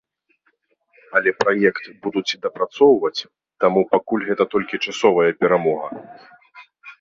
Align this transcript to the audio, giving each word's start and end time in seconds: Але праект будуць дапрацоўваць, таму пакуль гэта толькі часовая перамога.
Але 1.17 1.31
праект 1.43 1.83
будуць 2.07 2.39
дапрацоўваць, 2.45 3.25
таму 3.65 3.85
пакуль 3.93 4.25
гэта 4.31 4.43
толькі 4.55 4.81
часовая 4.85 5.29
перамога. 5.43 5.93